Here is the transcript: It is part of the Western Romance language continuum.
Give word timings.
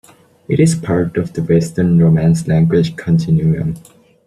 It 0.47 0.59
is 0.59 0.73
part 0.73 1.15
of 1.17 1.33
the 1.33 1.43
Western 1.43 1.99
Romance 1.99 2.47
language 2.47 2.95
continuum. 2.95 3.75